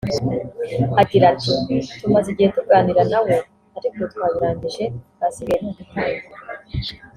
Agira 1.01 1.25
ati 1.33 1.51
“Tumaze 2.01 2.27
igihe 2.33 2.49
tuganira 2.55 3.01
na 3.11 3.19
we 3.25 3.35
ariko 3.77 3.95
ubu 3.99 4.07
twabirangije 4.13 4.83
ahasigaye 5.19 5.59
ni 5.61 5.69
ugutangira 5.71 6.23